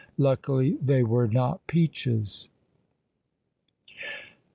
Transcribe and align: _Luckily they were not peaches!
_Luckily 0.17 0.79
they 0.81 1.03
were 1.03 1.27
not 1.27 1.67
peaches! 1.67 2.49